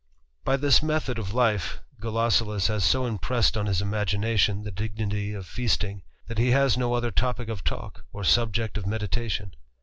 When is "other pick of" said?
6.95-7.63